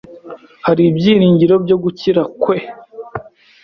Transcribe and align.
Hari 0.65 0.81
ibyiringiro 0.89 1.55
byo 1.65 1.77
gukira 1.83 2.21
kwe? 2.41 2.57